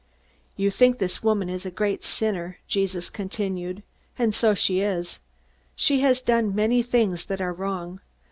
"You 0.55 0.71
think 0.71 0.97
this 0.97 1.21
woman 1.21 1.47
is 1.47 1.63
a 1.63 1.69
great 1.69 2.03
sinner," 2.03 2.57
Jesus 2.67 3.11
continued, 3.11 3.83
"and 4.17 4.33
so 4.33 4.55
she 4.55 4.79
is. 4.81 5.19
She 5.75 5.99
has 5.99 6.21
done 6.21 6.55
many 6.55 6.81
things 6.81 7.23
that 7.27 7.39
are 7.39 7.53
wrong. 7.53 7.99